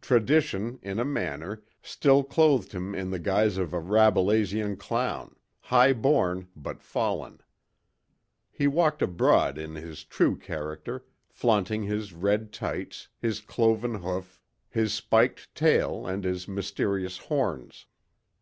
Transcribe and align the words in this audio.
Tradition, 0.00 0.78
in 0.80 0.98
a 0.98 1.04
manner, 1.04 1.62
still 1.82 2.22
clothed 2.24 2.72
him 2.72 2.94
in 2.94 3.10
the 3.10 3.18
guise 3.18 3.58
of 3.58 3.74
a 3.74 3.78
Rabelaisian 3.78 4.78
clown, 4.78 5.36
high 5.60 5.92
born 5.92 6.48
but 6.56 6.82
fallen. 6.82 7.42
He 8.50 8.66
walked 8.66 9.02
abroad 9.02 9.58
in 9.58 9.74
his 9.74 10.02
true 10.02 10.38
character, 10.38 11.04
flaunting 11.28 11.82
his 11.82 12.14
red 12.14 12.50
tights, 12.50 13.08
his 13.20 13.42
cloven 13.42 13.96
hoof, 13.96 14.40
his 14.70 14.94
spiked 14.94 15.54
tail 15.54 16.06
and 16.06 16.24
his 16.24 16.48
mysterious 16.48 17.18
horns. 17.18 17.84